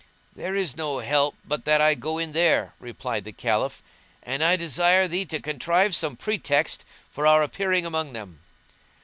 [0.35, 3.83] "There is no help but that I go in there," replied the Caliph,
[4.23, 8.39] "and I desire thee to contrive some pretext for our appearing among them."